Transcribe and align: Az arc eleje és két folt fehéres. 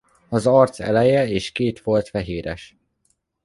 Az 0.29 0.47
arc 0.47 0.79
eleje 0.79 1.27
és 1.27 1.51
két 1.51 1.79
folt 1.79 2.07
fehéres. 2.09 2.75